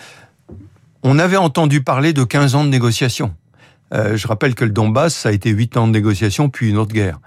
on 1.04 1.20
avait 1.20 1.38
entendu 1.38 1.82
parler 1.82 2.14
de 2.14 2.24
15 2.24 2.56
ans 2.56 2.64
de 2.64 2.70
négociations. 2.70 3.34
Euh, 3.94 4.18
je 4.18 4.28
rappelle 4.28 4.56
que 4.56 4.66
le 4.66 4.72
Donbass, 4.72 5.16
ça 5.16 5.30
a 5.30 5.32
été 5.32 5.50
huit 5.52 5.78
ans 5.78 5.88
de 5.88 5.94
négociation, 5.94 6.50
puis 6.50 6.70
une 6.70 6.78
autre 6.78 6.94
guerre. 6.94 7.20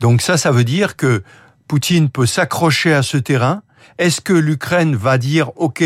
Donc 0.00 0.22
ça, 0.22 0.36
ça 0.36 0.50
veut 0.50 0.64
dire 0.64 0.96
que 0.96 1.22
Poutine 1.66 2.08
peut 2.08 2.26
s'accrocher 2.26 2.92
à 2.94 3.02
ce 3.02 3.16
terrain. 3.16 3.62
Est-ce 3.98 4.20
que 4.20 4.32
l'Ukraine 4.32 4.96
va 4.96 5.18
dire, 5.18 5.50
OK, 5.56 5.84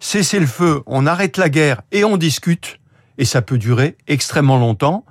cessez 0.00 0.40
le 0.40 0.46
feu, 0.46 0.82
on 0.86 1.06
arrête 1.06 1.36
la 1.36 1.48
guerre 1.48 1.82
et 1.90 2.04
on 2.04 2.16
discute? 2.16 2.80
Et 3.18 3.24
ça 3.24 3.42
peut 3.42 3.58
durer 3.58 3.96
extrêmement 4.08 4.58
longtemps. 4.58 5.04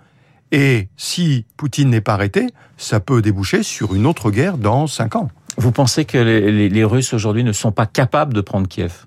Et 0.51 0.89
si 0.97 1.45
Poutine 1.55 1.89
n'est 1.89 2.01
pas 2.01 2.13
arrêté, 2.13 2.47
ça 2.77 2.99
peut 2.99 3.21
déboucher 3.21 3.63
sur 3.63 3.95
une 3.95 4.05
autre 4.05 4.31
guerre 4.31 4.57
dans 4.57 4.85
cinq 4.85 5.15
ans. 5.15 5.29
Vous 5.57 5.71
pensez 5.71 6.05
que 6.05 6.17
les 6.17 6.83
Russes 6.83 7.13
aujourd'hui 7.13 7.43
ne 7.43 7.51
sont 7.51 7.71
pas 7.71 7.85
capables 7.85 8.33
de 8.33 8.41
prendre 8.41 8.67
Kiev? 8.67 9.05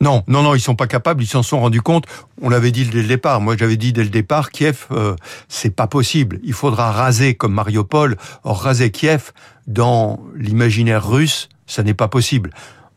Non, 0.00 0.22
non, 0.28 0.42
non, 0.42 0.54
ils 0.54 0.60
sont 0.60 0.76
pas 0.76 0.86
capables. 0.86 1.22
Ils 1.22 1.26
s'en 1.26 1.42
sont 1.42 1.60
rendus 1.60 1.82
compte. 1.82 2.06
On 2.40 2.48
l'avait 2.48 2.70
dit 2.70 2.86
dès 2.86 3.02
le 3.02 3.08
départ. 3.08 3.40
Moi, 3.40 3.56
j'avais 3.58 3.76
dit 3.76 3.92
dès 3.92 4.02
le 4.02 4.08
départ, 4.08 4.50
Kiev, 4.50 4.86
euh, 4.92 5.14
c'est 5.48 5.74
pas 5.74 5.86
possible. 5.86 6.40
Il 6.42 6.54
faudra 6.54 6.90
raser 6.90 7.34
comme 7.34 7.52
Mariupol. 7.52 8.16
Or, 8.44 8.62
raser 8.62 8.90
Kiev 8.90 9.32
dans 9.66 10.20
l'imaginaire 10.34 11.06
russe, 11.06 11.48
ça 11.66 11.82
n'est 11.82 11.94
pas 11.94 12.08
possible. 12.08 12.50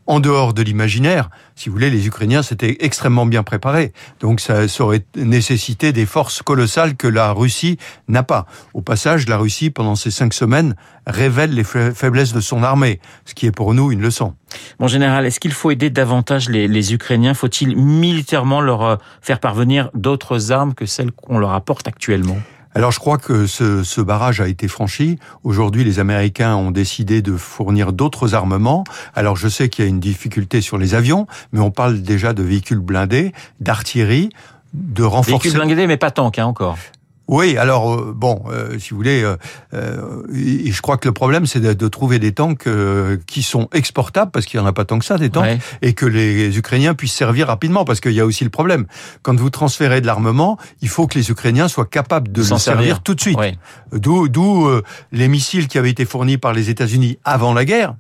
En 0.08 0.20
dehors 0.20 0.54
de 0.54 0.62
l'imaginaire, 0.62 1.30
si 1.56 1.70
vous 1.70 1.74
voulez, 1.74 1.90
les 1.90 2.08
Ukrainiens 2.08 2.44
s'étaient 2.44 2.78
extrêmement 2.82 3.26
bien 3.26 3.44
préparés. 3.44 3.94
Donc 4.20 4.40
ça, 4.40 4.66
aurait 4.80 5.06
nécessité 5.16 5.94
des 5.94 6.06
forces 6.06 6.42
colossales 6.42 6.96
que 6.96 7.08
la 7.08 7.32
Russie 7.32 7.78
n'a 8.08 8.24
pas. 8.24 8.46
Au 8.74 8.82
passage, 8.82 9.28
la 9.28 9.38
Russie, 9.38 9.70
pendant 9.70 9.96
ces 9.96 10.12
cinq 10.12 10.34
semaines, 10.34 10.76
révèle 11.08 11.54
les 11.54 11.64
faiblesses 11.64 12.34
de 12.34 12.42
son 12.42 12.64
armée, 12.64 13.00
ce 13.26 13.34
qui 13.34 13.46
est 13.46 13.52
pour 13.52 13.74
nous 13.74 13.92
une 13.92 14.02
leçon. 14.02 14.34
Mon 14.80 14.88
général, 14.88 15.26
est-ce 15.26 15.40
qu'il 15.40 15.54
faut 15.54 15.72
aider 15.72 15.90
davantage 15.90 16.50
les, 16.50 16.68
les 16.68 16.94
Ukrainiens? 16.94 17.34
Faut-il 17.34 17.76
militairement 17.76 18.62
leur 18.62 18.84
euh, 18.84 18.96
faire 19.22 19.40
parvenir 19.40 19.90
d'autres 19.94 20.52
armes 20.52 20.74
que 20.74 20.86
celles 20.86 21.12
qu'on 21.12 21.40
leur 21.40 21.54
apporte 21.54 21.88
actuellement? 21.88 22.38
Alors 22.76 22.92
je 22.92 23.00
crois 23.00 23.18
que 23.18 23.48
ce, 23.48 23.84
ce 23.84 24.02
barrage 24.02 24.42
a 24.42 24.48
été 24.48 24.68
franchi. 24.68 25.20
Aujourd'hui, 25.44 25.84
les 25.84 26.00
Américains 26.00 26.56
ont 26.56 26.72
décidé 26.72 27.22
de 27.22 27.38
fournir 27.38 27.94
d'autres 27.94 28.34
armements. 28.34 28.84
Alors 29.16 29.36
je 29.36 29.48
sais 29.48 29.70
qu'il 29.70 29.86
y 29.86 29.88
a 29.88 29.90
une 29.90 30.00
difficulté 30.00 30.62
sur 30.62 30.78
les 30.78 30.96
avions, 30.96 31.28
mais 31.52 31.60
on 31.60 31.72
parle 31.72 32.02
déjà 32.02 32.34
de 32.34 32.44
véhicules 32.44 32.80
blindés, 32.80 33.34
d'artillerie, 33.60 34.30
de 34.74 35.04
renforcer. 35.04 35.32
Véhicules 35.32 35.54
blindés, 35.54 35.88
mais 35.88 35.98
pas 35.98 36.12
tanks 36.12 36.40
hein, 36.40 36.46
encore. 36.46 36.78
Oui, 37.28 37.58
alors 37.58 37.94
euh, 37.94 38.14
bon, 38.14 38.44
euh, 38.50 38.78
si 38.80 38.90
vous 38.90 38.98
voulez, 38.98 39.24
euh, 39.74 40.24
je 40.32 40.82
crois 40.82 40.98
que 40.98 41.08
le 41.08 41.14
problème 41.14 41.46
c'est 41.46 41.62
de, 41.62 41.88
trouver 41.88 42.20
des 42.20 42.34
tanks 42.34 42.68
qui 43.28 43.44
sont 43.44 43.70
exportables 43.72 44.32
parce 44.32 44.46
qu'il 44.46 44.60
y 44.60 44.64
en 44.64 44.66
a 44.66 44.74
pas 44.74 44.84
tant 44.86 45.00
que 45.00 45.06
ça 45.06 45.18
des 45.18 45.30
tanks 45.30 45.60
et 45.82 45.94
que 45.94 46.06
les 46.06 46.58
Ukrainiens 46.58 46.96
puissent 46.96 47.14
servir 47.14 47.48
rapidement 47.48 47.86
parce 47.86 48.00
qu'il 48.02 48.14
y 48.14 48.20
a 48.20 48.26
aussi 48.26 48.44
le 48.44 48.50
problème 48.50 48.86
quand 49.22 49.38
vous 49.40 49.50
transférez 49.50 50.02
de 50.02 50.08
l'armement, 50.08 50.58
il 50.82 50.90
faut 50.90 51.08
que 51.08 51.18
les 51.18 51.30
Ukrainiens 51.30 51.68
soient 51.68 51.86
capables 51.86 52.32
de 52.32 52.44
s'en 52.44 52.58
servir. 52.58 53.02
tout 53.02 53.16
de 53.16 53.22
suite. 53.22 53.40
D'où 53.92 54.28
d'où 54.28 54.70
les 55.12 55.28
missiles 55.28 55.68
qui 55.68 55.78
avaient 55.78 55.92
été 55.92 56.06
fournis 56.06 56.38
par 56.38 56.54
les 56.54 56.70
États-Unis 56.70 57.20
avant 57.24 57.54
la 57.54 57.66
guerre, 57.66 57.96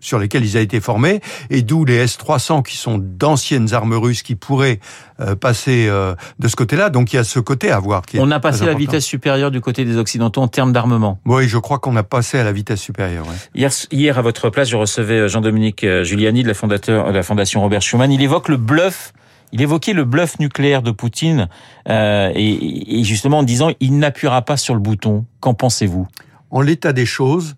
sur 0.00 0.18
lesquels 0.18 0.44
ils 0.44 0.56
ont 0.56 0.60
été 0.60 0.80
formés, 0.80 1.20
et 1.50 1.62
d'où 1.62 1.84
les 1.84 1.96
S-300 1.96 2.62
qui 2.62 2.76
sont 2.76 2.98
d'anciennes 2.98 3.72
armes 3.72 3.94
russes 3.94 4.22
qui 4.22 4.34
pourraient 4.34 4.80
euh, 5.20 5.34
passer 5.34 5.86
euh, 5.88 6.14
de 6.38 6.48
ce 6.48 6.56
côté-là. 6.56 6.90
Donc 6.90 7.12
il 7.12 7.16
y 7.16 7.18
a 7.18 7.24
ce 7.24 7.40
côté 7.40 7.70
à 7.70 7.78
voir. 7.78 8.02
Qui 8.02 8.18
on 8.20 8.30
a 8.30 8.40
passé 8.40 8.66
la 8.66 8.74
vitesse 8.74 9.04
supérieure 9.04 9.50
du 9.50 9.60
côté 9.60 9.84
des 9.84 9.96
Occidentaux 9.96 10.42
en 10.42 10.48
termes 10.48 10.72
d'armement. 10.72 11.18
Oui, 11.24 11.48
je 11.48 11.58
crois 11.58 11.78
qu'on 11.78 11.96
a 11.96 12.02
passé 12.02 12.38
à 12.38 12.44
la 12.44 12.52
vitesse 12.52 12.80
supérieure. 12.80 13.26
Hier, 13.54 13.70
hier, 13.90 14.18
à 14.18 14.22
votre 14.22 14.50
place, 14.50 14.68
je 14.68 14.76
recevais 14.76 15.20
euh, 15.20 15.28
Jean-Dominique 15.28 15.86
Giuliani 16.02 16.42
de 16.42 16.48
la, 16.48 16.54
fondateur, 16.54 17.08
de 17.08 17.12
la 17.12 17.22
Fondation 17.22 17.60
Robert 17.60 17.82
Schuman. 17.82 18.10
Il 18.12 18.22
évoque 18.22 18.48
le 18.48 18.56
bluff 18.56 19.12
il 19.52 19.62
évoquait 19.62 19.92
le 19.92 20.04
bluff 20.04 20.38
nucléaire 20.38 20.82
de 20.82 20.90
Poutine 20.90 21.48
euh, 21.88 22.30
et, 22.34 22.98
et, 23.00 23.04
justement 23.04 23.38
en 23.38 23.42
disant 23.42 23.70
il 23.80 23.98
n'appuiera 23.98 24.42
pas 24.42 24.56
sur 24.56 24.74
le 24.74 24.80
bouton. 24.80 25.24
Qu'en 25.40 25.54
pensez-vous? 25.54 26.06
En 26.50 26.60
l'état 26.60 26.92
des 26.92 27.06
choses, 27.06 27.56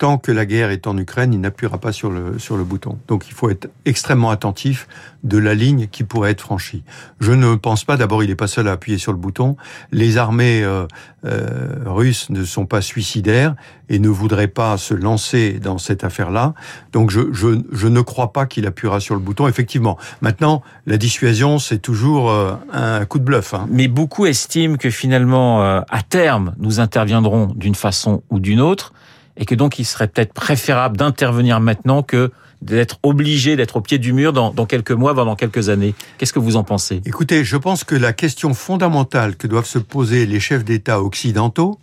tant 0.00 0.16
que 0.16 0.32
la 0.32 0.46
guerre 0.46 0.70
est 0.70 0.86
en 0.86 0.96
Ukraine, 0.96 1.34
il 1.34 1.40
n'appuiera 1.42 1.76
pas 1.76 1.92
sur 1.92 2.10
le, 2.10 2.38
sur 2.38 2.56
le 2.56 2.64
bouton. 2.64 2.98
Donc 3.06 3.28
il 3.28 3.34
faut 3.34 3.50
être 3.50 3.68
extrêmement 3.84 4.30
attentif 4.30 4.88
de 5.24 5.36
la 5.36 5.54
ligne 5.54 5.88
qui 5.88 6.04
pourrait 6.04 6.30
être 6.30 6.40
franchie. 6.40 6.82
Je 7.20 7.32
ne 7.32 7.54
pense 7.54 7.84
pas, 7.84 7.98
d'abord 7.98 8.24
il 8.24 8.30
n'est 8.30 8.34
pas 8.34 8.46
seul 8.46 8.66
à 8.68 8.72
appuyer 8.72 8.96
sur 8.96 9.12
le 9.12 9.18
bouton, 9.18 9.58
les 9.92 10.16
armées 10.16 10.64
euh, 10.64 10.86
euh, 11.26 11.82
russes 11.84 12.30
ne 12.30 12.44
sont 12.44 12.64
pas 12.64 12.80
suicidaires 12.80 13.54
et 13.90 13.98
ne 13.98 14.08
voudraient 14.08 14.48
pas 14.48 14.78
se 14.78 14.94
lancer 14.94 15.60
dans 15.62 15.76
cette 15.76 16.02
affaire-là. 16.02 16.54
Donc 16.92 17.10
je, 17.10 17.30
je, 17.32 17.60
je, 17.70 17.86
ne 17.86 18.00
crois 18.00 18.32
pas 18.32 18.46
qu'il 18.46 18.66
appuiera 18.66 19.00
sur 19.00 19.14
le 19.14 19.20
bouton, 19.20 19.48
effectivement. 19.48 19.98
Maintenant, 20.22 20.62
la 20.86 20.96
dissuasion, 20.96 21.58
c'est 21.58 21.80
toujours 21.80 22.30
euh, 22.30 22.54
un 22.72 23.04
coup 23.04 23.18
de 23.18 23.24
bluff. 23.24 23.52
Hein. 23.52 23.66
Mais 23.70 23.86
beaucoup 23.86 24.24
estiment 24.24 24.78
que 24.78 24.88
finalement, 24.88 25.60
à 25.60 26.02
terme, 26.08 26.54
nous 26.58 26.80
interviendrons 26.80 27.52
d'une 27.54 27.74
façon 27.74 28.22
ou 28.30 28.40
d'une 28.40 28.62
autre 28.62 28.94
et 29.36 29.44
que 29.44 29.54
donc 29.54 29.78
il 29.78 29.84
serait 29.84 30.08
peut-être 30.08 30.32
préférable 30.32 30.96
d'intervenir 30.96 31.60
maintenant 31.60 32.02
que 32.02 32.30
d'être 32.62 32.98
obligé 33.02 33.56
d'être 33.56 33.76
au 33.76 33.80
pied 33.80 33.98
du 33.98 34.12
mur 34.12 34.32
dans, 34.32 34.66
quelques 34.66 34.90
mois, 34.90 35.12
voire 35.12 35.26
dans 35.26 35.36
quelques 35.36 35.68
années. 35.68 35.94
Qu'est-ce 36.18 36.32
que 36.32 36.38
vous 36.38 36.56
en 36.56 36.64
pensez? 36.64 37.00
Écoutez, 37.06 37.44
je 37.44 37.56
pense 37.56 37.84
que 37.84 37.94
la 37.94 38.12
question 38.12 38.54
fondamentale 38.54 39.36
que 39.36 39.46
doivent 39.46 39.66
se 39.66 39.78
poser 39.78 40.26
les 40.26 40.40
chefs 40.40 40.64
d'État 40.64 41.02
occidentaux, 41.02 41.78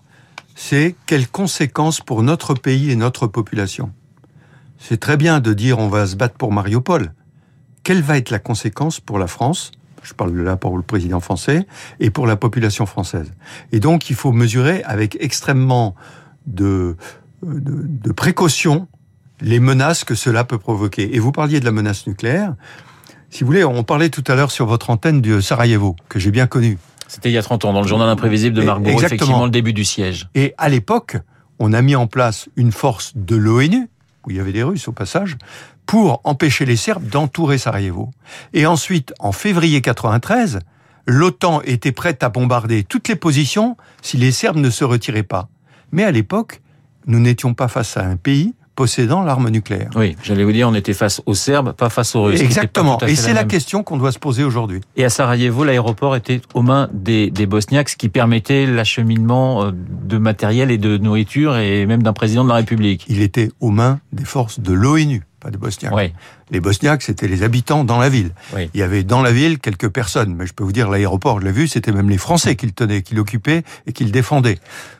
c'est 0.55 0.95
quelles 1.05 1.27
conséquences 1.27 1.99
pour 1.99 2.23
notre 2.23 2.53
pays 2.53 2.91
et 2.91 2.95
notre 2.95 3.27
population? 3.27 3.91
C'est 4.77 4.99
très 4.99 5.17
bien 5.17 5.39
de 5.39 5.53
dire 5.53 5.79
on 5.79 5.87
va 5.87 6.05
se 6.05 6.15
battre 6.15 6.35
pour 6.35 6.51
Mariupol. 6.51 7.11
Quelle 7.83 8.01
va 8.01 8.17
être 8.17 8.29
la 8.29 8.39
conséquence 8.39 8.99
pour 8.99 9.17
la 9.17 9.27
France? 9.27 9.71
Je 10.03 10.13
parle 10.13 10.37
là 10.37 10.55
pour 10.55 10.77
le 10.77 10.83
président 10.83 11.19
français, 11.19 11.67
et 11.99 12.11
pour 12.11 12.27
la 12.27 12.37
population 12.37 12.85
française. 12.85 13.33
Et 13.71 13.79
donc, 13.79 14.09
il 14.09 14.15
faut 14.15 14.31
mesurer 14.31 14.81
avec 14.83 15.17
extrêmement 15.19 15.95
de, 16.45 16.95
de, 17.43 18.11
précaution 18.11 18.87
les 19.41 19.59
menaces 19.59 20.03
que 20.03 20.15
cela 20.15 20.43
peut 20.43 20.57
provoquer. 20.57 21.15
Et 21.15 21.19
vous 21.19 21.31
parliez 21.31 21.59
de 21.59 21.65
la 21.65 21.71
menace 21.71 22.07
nucléaire. 22.07 22.55
Si 23.29 23.43
vous 23.43 23.47
voulez, 23.47 23.63
on 23.63 23.83
parlait 23.83 24.09
tout 24.09 24.23
à 24.27 24.35
l'heure 24.35 24.51
sur 24.51 24.65
votre 24.65 24.89
antenne 24.89 25.21
de 25.21 25.41
Sarajevo, 25.41 25.95
que 26.09 26.19
j'ai 26.19 26.31
bien 26.31 26.47
connu. 26.47 26.77
C'était 27.07 27.29
il 27.29 27.33
y 27.33 27.37
a 27.37 27.43
30 27.43 27.65
ans, 27.65 27.73
dans 27.73 27.81
le 27.81 27.87
journal 27.87 28.09
imprévisible 28.09 28.55
de 28.55 28.63
Margot, 28.63 28.89
effectivement 28.89 29.45
le 29.45 29.51
début 29.51 29.73
du 29.73 29.85
siège. 29.85 30.29
Et 30.35 30.53
à 30.57 30.69
l'époque, 30.69 31.17
on 31.59 31.73
a 31.73 31.81
mis 31.81 31.95
en 31.95 32.07
place 32.07 32.49
une 32.55 32.71
force 32.71 33.13
de 33.15 33.35
l'ONU, 33.35 33.89
où 34.25 34.31
il 34.31 34.37
y 34.37 34.39
avait 34.39 34.51
des 34.51 34.63
Russes 34.63 34.87
au 34.87 34.91
passage, 34.91 35.37
pour 35.85 36.21
empêcher 36.25 36.65
les 36.65 36.75
Serbes 36.75 37.07
d'entourer 37.07 37.57
Sarajevo. 37.57 38.11
Et 38.53 38.65
ensuite, 38.65 39.13
en 39.19 39.31
février 39.31 39.81
93, 39.81 40.59
l'OTAN 41.05 41.61
était 41.63 41.93
prête 41.93 42.23
à 42.23 42.29
bombarder 42.29 42.83
toutes 42.83 43.07
les 43.07 43.15
positions 43.15 43.77
si 44.01 44.17
les 44.17 44.31
Serbes 44.31 44.57
ne 44.57 44.69
se 44.69 44.83
retiraient 44.83 45.23
pas. 45.23 45.47
Mais 45.91 46.03
à 46.03 46.11
l'époque, 46.11 46.61
nous 47.07 47.19
n'étions 47.19 47.53
pas 47.53 47.67
face 47.67 47.97
à 47.97 48.05
un 48.05 48.17
pays 48.17 48.53
possédant 48.77 49.23
l'arme 49.23 49.49
nucléaire. 49.49 49.89
Oui, 49.95 50.15
j'allais 50.21 50.43
vous 50.43 50.51
dire, 50.51 50.69
on 50.69 50.75
était 50.75 50.93
face 50.93 51.19
aux 51.25 51.33
Serbes, 51.33 51.73
pas 51.73 51.89
face 51.89 52.15
aux 52.15 52.23
Russes. 52.23 52.39
Exactement, 52.39 52.99
et 52.99 53.15
c'est 53.15 53.33
la, 53.33 53.43
question 53.43 53.81
qu'on 53.81 53.97
doit 53.97 54.11
se 54.11 54.19
poser 54.19 54.43
aujourd'hui. 54.43 54.81
Et 54.95 55.03
à 55.03 55.09
Sarajevo, 55.09 55.63
l'aéroport 55.63 56.15
était 56.15 56.41
aux 56.53 56.61
mains 56.61 56.87
des, 56.93 57.31
des 57.31 57.47
Bosniaques, 57.47 57.89
ce 57.89 57.95
qui 57.95 58.07
permettait 58.07 58.67
l'acheminement 58.67 59.63
euh, 59.63 59.71
de 59.73 60.17
matériel 60.19 60.69
et 60.69 60.77
de 60.77 60.97
nourriture, 60.97 61.57
et 61.57 61.87
même 61.87 62.03
d'un 62.03 62.13
président 62.13 62.43
de 62.43 62.49
la 62.49 62.55
République. 62.55 63.05
Il 63.09 63.21
était 63.23 63.49
aux 63.59 63.71
mains 63.71 63.99
des 64.13 64.25
forces 64.25 64.59
de 64.59 64.73
l'ONU 64.73 65.23
pas 65.47 65.51
des 65.51 65.57
Bosniaques. 65.57 65.93
Oui. 65.95 66.13
Les 66.51 66.59
Bosniaques, 66.59 67.01
c'était 67.01 67.27
les 67.27 67.41
habitants 67.41 67.85
dans 67.85 67.99
la 67.99 68.09
ville. 68.09 68.31
Il 68.73 68.79
y 68.79 68.83
avait 68.83 69.03
dans 69.03 69.21
la 69.21 69.31
ville 69.31 69.59
quelques 69.59 69.87
personnes, 69.87 70.35
mais 70.35 70.45
je 70.45 70.53
peux 70.53 70.63
vous 70.63 70.73
dire, 70.73 70.89
l'aéroport, 70.89 71.39
je 71.39 71.45
l'ai 71.45 71.53
vu, 71.53 71.69
c'était 71.69 71.93
même 71.93 72.09
les 72.09 72.17
Français 72.17 72.57
qui 72.57 72.65
le 72.65 72.73
tenaient, 72.73 73.01
qui 73.01 73.15
l'occupaient 73.15 73.63
et 73.85 73.93
qui 73.93 74.03
le 74.03 74.11
défendaient. 74.11 74.59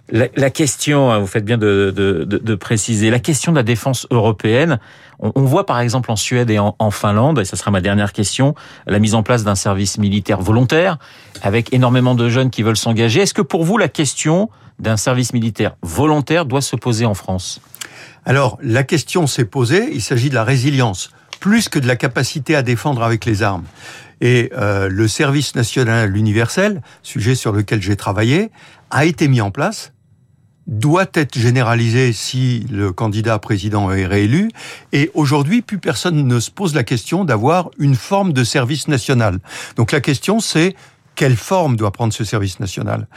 La, 0.09 0.27
la, 0.37 0.49
question, 0.49 1.11
hein, 1.11 1.19
vous 1.19 1.27
faites 1.27 1.43
bien 1.43 1.57
de, 1.57 1.93
de, 1.93 2.23
de, 2.23 2.37
de, 2.37 2.55
préciser, 2.55 3.09
la 3.09 3.19
question 3.19 3.51
de 3.51 3.57
la 3.57 3.63
défense 3.63 4.07
européenne, 4.09 4.79
on, 5.19 5.33
on 5.35 5.43
voit 5.43 5.65
par 5.65 5.81
exemple 5.81 6.11
en 6.11 6.15
Suède 6.15 6.49
et 6.49 6.59
en, 6.59 6.77
en, 6.79 6.91
Finlande, 6.91 7.39
et 7.39 7.45
ça 7.45 7.57
sera 7.57 7.71
ma 7.71 7.81
dernière 7.81 8.13
question, 8.13 8.55
la 8.85 8.99
mise 8.99 9.15
en 9.15 9.23
place 9.23 9.43
d'un 9.43 9.55
service 9.55 9.97
militaire 9.97 10.39
volontaire, 10.39 10.97
avec 11.41 11.73
énormément 11.73 12.15
de 12.15 12.29
jeunes 12.29 12.51
qui 12.51 12.63
veulent 12.63 12.77
s'engager. 12.77 13.21
Est-ce 13.21 13.33
que 13.33 13.41
pour 13.41 13.65
vous, 13.65 13.77
la 13.77 13.89
question 13.89 14.49
d'un 14.79 14.95
service 14.95 15.33
militaire 15.33 15.75
volontaire 15.81 16.45
doit 16.45 16.61
se 16.61 16.77
poser 16.77 17.05
en 17.05 17.13
France? 17.13 17.59
Alors, 18.25 18.57
la 18.61 18.83
question 18.83 19.25
s'est 19.27 19.45
posée, 19.45 19.89
il 19.93 20.01
s'agit 20.01 20.29
de 20.29 20.35
la 20.35 20.43
résilience, 20.43 21.11
plus 21.39 21.69
que 21.69 21.79
de 21.79 21.87
la 21.87 21.95
capacité 21.95 22.55
à 22.55 22.61
défendre 22.61 23.03
avec 23.03 23.25
les 23.25 23.43
armes. 23.43 23.63
Et 24.19 24.51
euh, 24.57 24.89
le 24.89 25.07
service 25.07 25.55
national 25.55 26.17
universel, 26.17 26.81
sujet 27.03 27.35
sur 27.35 27.51
lequel 27.51 27.81
j'ai 27.81 27.95
travaillé, 27.95 28.51
a 28.89 29.05
été 29.05 29.27
mis 29.27 29.41
en 29.41 29.51
place, 29.51 29.93
doit 30.67 31.05
être 31.13 31.37
généralisé 31.37 32.11
si 32.11 32.65
le 32.69 32.91
candidat 32.91 33.39
président 33.39 33.91
est 33.91 34.05
réélu. 34.05 34.49
Et 34.91 35.09
aujourd'hui, 35.13 35.61
plus 35.61 35.77
personne 35.77 36.27
ne 36.27 36.39
se 36.39 36.51
pose 36.51 36.75
la 36.75 36.83
question 36.83 37.23
d'avoir 37.23 37.69
une 37.79 37.95
forme 37.95 38.33
de 38.33 38.43
service 38.43 38.89
national. 38.89 39.39
Donc 39.77 39.93
la 39.93 40.01
question, 40.01 40.41
c'est 40.41 40.75
quelle 41.15 41.37
forme 41.37 41.77
doit 41.77 41.91
prendre 41.91 42.13
ce 42.13 42.25
service 42.25 42.59
national? 42.59 43.07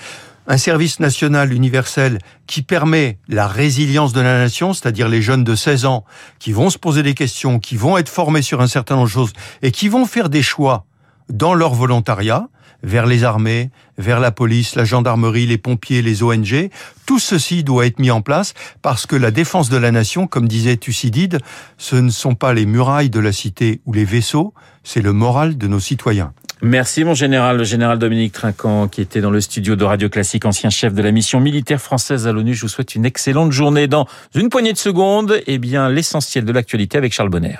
Un 0.50 0.58
service 0.58 0.98
national 0.98 1.52
universel 1.52 2.18
qui 2.48 2.62
permet 2.62 3.18
la 3.28 3.46
résilience 3.46 4.12
de 4.12 4.20
la 4.20 4.36
nation, 4.36 4.72
c'est-à-dire 4.72 5.08
les 5.08 5.22
jeunes 5.22 5.44
de 5.44 5.54
16 5.54 5.84
ans 5.84 6.04
qui 6.40 6.50
vont 6.50 6.70
se 6.70 6.76
poser 6.76 7.04
des 7.04 7.14
questions, 7.14 7.60
qui 7.60 7.76
vont 7.76 7.96
être 7.96 8.08
formés 8.08 8.42
sur 8.42 8.60
un 8.60 8.66
certain 8.66 8.96
nombre 8.96 9.06
de 9.06 9.12
choses 9.12 9.32
et 9.62 9.70
qui 9.70 9.88
vont 9.88 10.06
faire 10.06 10.28
des 10.28 10.42
choix 10.42 10.86
dans 11.28 11.54
leur 11.54 11.72
volontariat 11.74 12.48
vers 12.82 13.06
les 13.06 13.22
armées, 13.22 13.70
vers 13.96 14.18
la 14.18 14.32
police, 14.32 14.74
la 14.74 14.84
gendarmerie, 14.84 15.46
les 15.46 15.58
pompiers, 15.58 16.02
les 16.02 16.24
ONG. 16.24 16.70
Tout 17.06 17.20
ceci 17.20 17.62
doit 17.62 17.86
être 17.86 18.00
mis 18.00 18.10
en 18.10 18.20
place 18.20 18.54
parce 18.82 19.06
que 19.06 19.14
la 19.14 19.30
défense 19.30 19.70
de 19.70 19.76
la 19.76 19.92
nation, 19.92 20.26
comme 20.26 20.48
disait 20.48 20.78
Thucydide, 20.78 21.38
ce 21.78 21.94
ne 21.94 22.10
sont 22.10 22.34
pas 22.34 22.54
les 22.54 22.66
murailles 22.66 23.10
de 23.10 23.20
la 23.20 23.32
cité 23.32 23.82
ou 23.86 23.92
les 23.92 24.04
vaisseaux, 24.04 24.52
c'est 24.82 25.02
le 25.02 25.12
moral 25.12 25.58
de 25.58 25.68
nos 25.68 25.80
citoyens. 25.80 26.32
Merci 26.62 27.04
mon 27.04 27.14
général, 27.14 27.56
le 27.56 27.64
général 27.64 27.98
Dominique 27.98 28.32
Trinquant 28.32 28.86
qui 28.88 29.00
était 29.00 29.20
dans 29.20 29.30
le 29.30 29.40
studio 29.40 29.76
de 29.76 29.84
Radio 29.84 30.10
Classique, 30.10 30.44
ancien 30.44 30.68
chef 30.68 30.92
de 30.92 31.02
la 31.02 31.10
mission 31.10 31.40
militaire 31.40 31.80
française 31.80 32.26
à 32.26 32.32
l'ONU. 32.32 32.54
Je 32.54 32.62
vous 32.62 32.68
souhaite 32.68 32.94
une 32.94 33.06
excellente 33.06 33.50
journée. 33.50 33.86
Dans 33.86 34.06
une 34.34 34.50
poignée 34.50 34.72
de 34.72 34.78
secondes, 34.78 35.40
eh 35.46 35.58
bien 35.58 35.88
l'essentiel 35.88 36.44
de 36.44 36.52
l'actualité 36.52 36.98
avec 36.98 37.14
Charles 37.14 37.30
Bonner. 37.30 37.56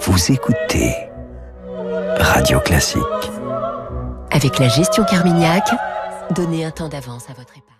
Vous 0.00 0.32
écoutez 0.32 0.94
Radio 2.18 2.58
Classique. 2.60 3.02
Avec 4.30 4.58
la 4.58 4.68
gestion 4.68 5.04
Carmignac, 5.04 5.70
donnez 6.34 6.64
un 6.64 6.70
temps 6.70 6.88
d'avance 6.88 7.30
à 7.30 7.32
votre 7.32 7.52
épargne. 7.56 7.77